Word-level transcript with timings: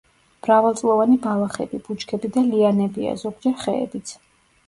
მრავალწლოვანი 0.45 1.17
ბალახები, 1.25 1.79
ბუჩქები 1.89 2.31
და 2.37 2.43
ლიანებია, 2.47 3.13
ზოგჯერ 3.25 3.55
ხეებიც. 3.67 4.15